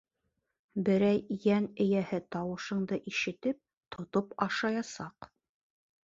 [0.85, 3.59] Берәй йән эйәһе тауышыңды ишетеп,
[3.97, 5.29] тотоп ашаясаҡ.